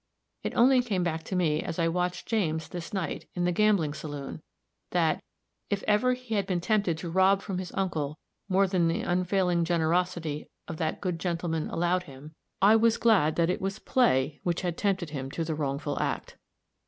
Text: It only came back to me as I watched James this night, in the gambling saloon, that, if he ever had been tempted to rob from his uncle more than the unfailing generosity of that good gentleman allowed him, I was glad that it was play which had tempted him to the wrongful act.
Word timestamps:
It 0.41 0.55
only 0.55 0.81
came 0.81 1.03
back 1.03 1.21
to 1.25 1.35
me 1.35 1.61
as 1.61 1.77
I 1.77 1.87
watched 1.87 2.25
James 2.27 2.67
this 2.69 2.91
night, 2.91 3.27
in 3.35 3.43
the 3.43 3.51
gambling 3.51 3.93
saloon, 3.93 4.41
that, 4.89 5.21
if 5.69 5.81
he 5.81 5.87
ever 5.87 6.15
had 6.15 6.47
been 6.47 6.59
tempted 6.59 6.97
to 6.97 7.09
rob 7.11 7.43
from 7.43 7.59
his 7.59 7.71
uncle 7.75 8.17
more 8.49 8.65
than 8.65 8.87
the 8.87 9.01
unfailing 9.01 9.63
generosity 9.63 10.47
of 10.67 10.77
that 10.77 11.01
good 11.01 11.19
gentleman 11.19 11.69
allowed 11.69 12.01
him, 12.09 12.33
I 12.63 12.77
was 12.77 12.97
glad 12.97 13.35
that 13.35 13.51
it 13.51 13.61
was 13.61 13.77
play 13.77 14.39
which 14.41 14.61
had 14.61 14.75
tempted 14.75 15.11
him 15.11 15.29
to 15.29 15.43
the 15.43 15.53
wrongful 15.53 16.01
act. 16.01 16.35